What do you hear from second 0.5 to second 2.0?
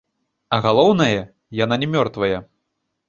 А галоўнае, яна не